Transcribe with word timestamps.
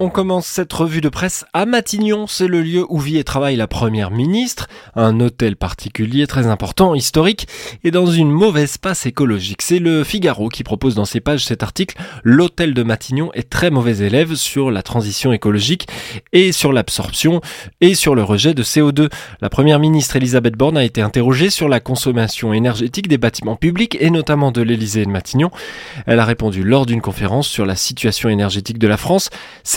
On 0.00 0.10
commence 0.10 0.46
cette 0.46 0.72
revue 0.72 1.00
de 1.00 1.08
presse 1.08 1.44
à 1.52 1.66
Matignon, 1.66 2.26
c'est 2.26 2.48
le 2.48 2.62
lieu 2.62 2.84
où 2.88 2.98
vit 2.98 3.16
et 3.16 3.22
travaille 3.22 3.54
la 3.54 3.68
première 3.68 4.10
ministre, 4.10 4.66
un 4.96 5.20
hôtel 5.20 5.54
particulier 5.54 6.26
très 6.26 6.48
important, 6.48 6.96
historique, 6.96 7.46
et 7.84 7.92
dans 7.92 8.06
une 8.06 8.30
mauvaise 8.30 8.76
passe 8.76 9.06
écologique. 9.06 9.62
C'est 9.62 9.78
le 9.78 10.02
Figaro 10.02 10.48
qui 10.48 10.64
propose 10.64 10.96
dans 10.96 11.04
ses 11.04 11.20
pages 11.20 11.44
cet 11.44 11.62
article, 11.62 11.96
l'hôtel 12.24 12.74
de 12.74 12.82
Matignon 12.82 13.30
est 13.34 13.48
très 13.48 13.70
mauvais 13.70 13.98
élève 13.98 14.34
sur 14.34 14.72
la 14.72 14.82
transition 14.82 15.32
écologique 15.32 15.86
et 16.32 16.50
sur 16.50 16.72
l'absorption 16.72 17.40
et 17.80 17.94
sur 17.94 18.16
le 18.16 18.24
rejet 18.24 18.52
de 18.52 18.64
CO2. 18.64 19.08
La 19.40 19.48
première 19.48 19.78
ministre 19.78 20.16
Elisabeth 20.16 20.56
Borne 20.56 20.76
a 20.76 20.84
été 20.84 21.02
interrogée 21.02 21.50
sur 21.50 21.68
la 21.68 21.78
consommation 21.78 22.52
énergétique 22.52 23.06
des 23.06 23.18
bâtiments 23.18 23.56
publics 23.56 23.96
et 24.00 24.10
notamment 24.10 24.50
de 24.50 24.60
l'Élysée 24.60 25.02
et 25.02 25.06
de 25.06 25.10
Matignon. 25.10 25.52
Elle 26.06 26.18
a 26.18 26.24
répondu 26.24 26.64
lors 26.64 26.84
d'une 26.84 27.00
conférence 27.00 27.46
sur 27.46 27.64
la 27.64 27.76
situation 27.76 28.28
énergétique 28.28 28.80
de 28.80 28.88
la 28.88 28.96
France. 28.96 29.30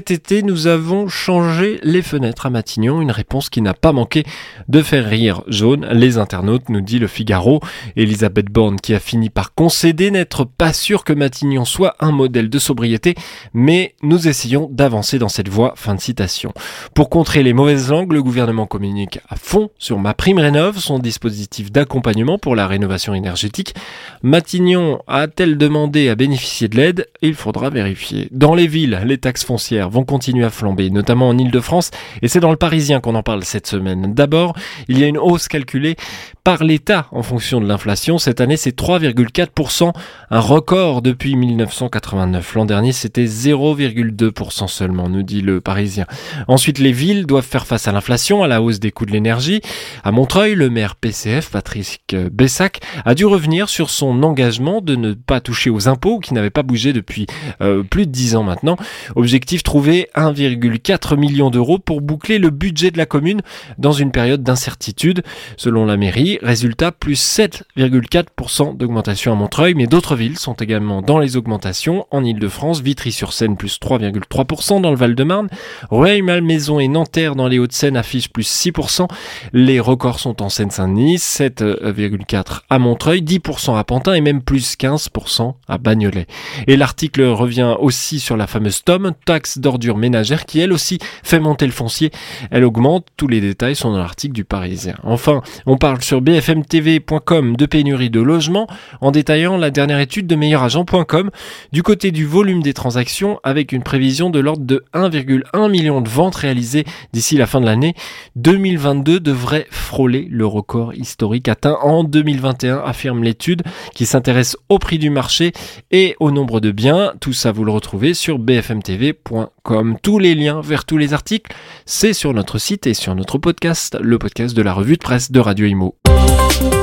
Cet 0.00 0.12
été, 0.12 0.42
nous 0.42 0.66
avons 0.66 1.08
changé 1.08 1.78
les 1.82 2.00
fenêtres 2.00 2.46
à 2.46 2.50
Matignon, 2.50 3.02
une 3.02 3.10
réponse 3.10 3.50
qui 3.50 3.60
n'a 3.60 3.74
pas 3.74 3.92
manqué 3.92 4.24
de 4.66 4.80
faire 4.80 5.04
rire 5.04 5.42
jaune 5.46 5.86
les 5.92 6.16
internautes, 6.16 6.70
nous 6.70 6.80
dit 6.80 6.98
le 6.98 7.06
Figaro. 7.06 7.60
Elisabeth 7.96 8.46
Borne 8.46 8.80
qui 8.80 8.94
a 8.94 8.98
fini 8.98 9.28
par 9.28 9.52
concéder 9.52 10.10
n'être 10.10 10.44
pas 10.46 10.72
sûr 10.72 11.04
que 11.04 11.12
Matignon 11.12 11.66
soit 11.66 11.96
un 12.00 12.12
modèle 12.12 12.48
de 12.48 12.58
sobriété, 12.58 13.14
mais 13.52 13.94
nous 14.02 14.26
essayons 14.26 14.70
d'avancer 14.72 15.18
dans 15.18 15.28
cette 15.28 15.50
voie. 15.50 15.74
Fin 15.76 15.96
de 15.96 16.00
citation. 16.00 16.54
Pour 16.94 17.10
contrer 17.10 17.42
les 17.42 17.52
mauvaises 17.52 17.90
langues, 17.90 18.14
le 18.14 18.22
gouvernement 18.22 18.64
communique 18.64 19.18
à 19.28 19.36
fond 19.36 19.68
sur 19.78 19.98
Ma 19.98 20.14
Prime 20.14 20.38
Rénov, 20.38 20.78
son 20.78 20.98
dispositif 20.98 21.70
d'accompagnement 21.70 22.38
pour 22.38 22.56
la 22.56 22.66
rénovation 22.66 23.12
énergétique. 23.12 23.74
Matignon 24.22 25.02
a-t-elle 25.08 25.58
demandé 25.58 26.08
à 26.08 26.14
bénéficier 26.14 26.68
de 26.68 26.78
l'aide? 26.78 27.06
Il 27.20 27.34
faudra 27.34 27.68
vérifier. 27.68 28.28
Dans 28.30 28.54
les 28.54 28.66
villes, 28.66 28.98
les 29.04 29.18
taxes 29.18 29.44
foncières 29.44 29.89
vont 29.90 30.04
continuer 30.04 30.44
à 30.44 30.50
flamber, 30.50 30.90
notamment 30.90 31.28
en 31.28 31.36
Ile-de-France, 31.36 31.90
et 32.22 32.28
c'est 32.28 32.40
dans 32.40 32.50
le 32.50 32.56
Parisien 32.56 33.00
qu'on 33.00 33.14
en 33.14 33.22
parle 33.22 33.44
cette 33.44 33.66
semaine. 33.66 34.14
D'abord, 34.14 34.54
il 34.88 34.98
y 34.98 35.04
a 35.04 35.06
une 35.06 35.18
hausse 35.18 35.48
calculée 35.48 35.96
par 36.44 36.64
l'État 36.64 37.06
en 37.12 37.22
fonction 37.22 37.60
de 37.60 37.66
l'inflation. 37.66 38.18
Cette 38.18 38.40
année, 38.40 38.56
c'est 38.56 38.76
3,4%, 38.76 39.92
un 40.30 40.40
record 40.40 41.02
depuis 41.02 41.36
1989. 41.36 42.54
L'an 42.54 42.64
dernier, 42.64 42.92
c'était 42.92 43.24
0,2% 43.24 44.68
seulement, 44.68 45.08
nous 45.08 45.22
dit 45.22 45.42
le 45.42 45.60
Parisien. 45.60 46.06
Ensuite, 46.48 46.78
les 46.78 46.92
villes 46.92 47.26
doivent 47.26 47.44
faire 47.44 47.66
face 47.66 47.88
à 47.88 47.92
l'inflation, 47.92 48.42
à 48.42 48.48
la 48.48 48.62
hausse 48.62 48.80
des 48.80 48.90
coûts 48.90 49.06
de 49.06 49.12
l'énergie. 49.12 49.60
À 50.04 50.12
Montreuil, 50.12 50.54
le 50.54 50.70
maire 50.70 50.96
PCF, 50.96 51.50
Patrick 51.50 52.16
Bessac, 52.32 52.80
a 53.04 53.14
dû 53.14 53.26
revenir 53.26 53.68
sur 53.68 53.90
son 53.90 54.22
engagement 54.22 54.80
de 54.80 54.96
ne 54.96 55.12
pas 55.12 55.40
toucher 55.40 55.70
aux 55.70 55.88
impôts 55.88 56.20
qui 56.20 56.34
n'avaient 56.34 56.50
pas 56.50 56.62
bougé 56.62 56.92
depuis 56.92 57.26
euh, 57.60 57.82
plus 57.82 58.06
de 58.06 58.12
10 58.12 58.36
ans 58.36 58.42
maintenant. 58.42 58.76
Objectif 59.16 59.62
trouver 59.62 59.79
1,4 59.88 61.16
million 61.16 61.50
d'euros 61.50 61.78
pour 61.78 62.00
boucler 62.00 62.38
le 62.38 62.50
budget 62.50 62.90
de 62.90 62.98
la 62.98 63.06
commune 63.06 63.40
dans 63.78 63.92
une 63.92 64.12
période 64.12 64.42
d'incertitude. 64.42 65.22
Selon 65.56 65.84
la 65.84 65.96
mairie, 65.96 66.38
résultat 66.42 66.92
plus 66.92 67.20
7,4% 67.20 68.76
d'augmentation 68.76 69.32
à 69.32 69.34
Montreuil, 69.34 69.74
mais 69.74 69.86
d'autres 69.86 70.16
villes 70.16 70.38
sont 70.38 70.54
également 70.54 71.02
dans 71.02 71.18
les 71.18 71.36
augmentations. 71.36 72.06
En 72.10 72.24
Ile-de-France, 72.24 72.80
Vitry-sur-Seine 72.80 73.56
plus 73.56 73.78
3,3% 73.80 74.80
dans 74.80 74.90
le 74.90 74.96
Val-de-Marne, 74.96 75.48
Rueil-Malmaison 75.90 76.80
et 76.80 76.88
Nanterre 76.88 77.36
dans 77.36 77.48
les 77.48 77.58
Hauts-de-Seine 77.58 77.96
affichent 77.96 78.30
plus 78.30 78.48
6%. 78.48 79.08
Les 79.52 79.80
records 79.80 80.20
sont 80.20 80.42
en 80.42 80.48
Seine-Saint-Denis, 80.48 81.16
7,4% 81.16 82.60
à 82.68 82.78
Montreuil, 82.78 83.22
10% 83.22 83.78
à 83.78 83.84
Pantin 83.84 84.14
et 84.14 84.20
même 84.20 84.42
plus 84.42 84.76
15% 84.76 85.54
à 85.68 85.78
Bagnolet. 85.78 86.26
Et 86.66 86.76
l'article 86.76 87.22
revient 87.22 87.76
aussi 87.78 88.20
sur 88.20 88.36
la 88.36 88.46
fameuse 88.46 88.82
TOM, 88.84 89.12
taxe 89.24 89.58
d'ordures 89.70 89.96
ménagères, 89.96 90.46
qui 90.46 90.60
elle 90.60 90.72
aussi 90.72 90.98
fait 91.22 91.40
monter 91.40 91.66
le 91.66 91.72
foncier. 91.72 92.10
Elle 92.50 92.64
augmente, 92.64 93.06
tous 93.16 93.28
les 93.28 93.40
détails 93.40 93.76
sont 93.76 93.92
dans 93.92 93.98
l'article 93.98 94.34
du 94.34 94.44
Parisien. 94.44 94.96
Enfin, 95.04 95.42
on 95.66 95.76
parle 95.76 96.02
sur 96.02 96.20
bfmtv.com 96.20 97.56
de 97.56 97.66
pénurie 97.66 98.10
de 98.10 98.20
logements 98.20 98.66
en 99.00 99.10
détaillant 99.10 99.56
la 99.56 99.70
dernière 99.70 100.00
étude 100.00 100.26
de 100.26 100.34
meilleuragent.com 100.36 101.30
du 101.72 101.82
côté 101.82 102.10
du 102.10 102.26
volume 102.26 102.62
des 102.62 102.74
transactions 102.74 103.38
avec 103.44 103.72
une 103.72 103.82
prévision 103.82 104.30
de 104.30 104.40
l'ordre 104.40 104.64
de 104.64 104.84
1,1 104.94 105.70
million 105.70 106.00
de 106.00 106.08
ventes 106.08 106.36
réalisées 106.36 106.84
d'ici 107.12 107.36
la 107.36 107.46
fin 107.46 107.60
de 107.60 107.66
l'année. 107.66 107.94
2022 108.36 109.20
devrait 109.20 109.66
frôler 109.70 110.26
le 110.30 110.46
record 110.46 110.94
historique 110.94 111.48
atteint 111.48 111.78
en 111.82 112.04
2021, 112.04 112.78
affirme 112.78 113.22
l'étude 113.22 113.62
qui 113.94 114.06
s'intéresse 114.06 114.56
au 114.68 114.78
prix 114.78 114.98
du 114.98 115.10
marché 115.10 115.52
et 115.90 116.16
au 116.20 116.30
nombre 116.30 116.60
de 116.60 116.70
biens. 116.70 117.12
Tout 117.20 117.32
ça, 117.32 117.52
vous 117.52 117.64
le 117.64 117.72
retrouvez 117.72 118.14
sur 118.14 118.38
bfmtv.com. 118.38 119.59
Tous 120.02 120.18
les 120.18 120.34
liens 120.34 120.60
vers 120.62 120.84
tous 120.84 120.96
les 120.98 121.12
articles, 121.14 121.54
c'est 121.86 122.12
sur 122.12 122.34
notre 122.34 122.58
site 122.58 122.86
et 122.86 122.94
sur 122.94 123.14
notre 123.14 123.38
podcast, 123.38 123.96
le 124.00 124.18
podcast 124.18 124.56
de 124.56 124.62
la 124.62 124.72
revue 124.72 124.96
de 124.96 125.02
presse 125.02 125.30
de 125.30 125.40
Radio 125.40 125.66
Imo. 125.66 125.96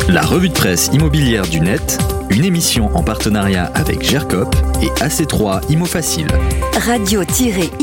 La 0.09 0.21
revue 0.21 0.49
de 0.49 0.53
presse 0.53 0.89
immobilière 0.93 1.47
du 1.47 1.59
net, 1.59 1.97
une 2.29 2.45
émission 2.45 2.95
en 2.95 3.03
partenariat 3.03 3.65
avec 3.75 4.01
GERCOP 4.03 4.55
et 4.81 4.87
AC3 5.01 5.69
Imo 5.71 5.85
Facile. 5.85 6.27
Radio-imo.fr 6.85 7.77